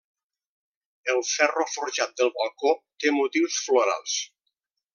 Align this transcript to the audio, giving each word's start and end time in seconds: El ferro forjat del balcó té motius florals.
El 1.13 1.19
ferro 1.31 1.65
forjat 1.73 2.15
del 2.21 2.31
balcó 2.39 2.73
té 3.05 3.13
motius 3.19 3.61
florals. 3.67 4.17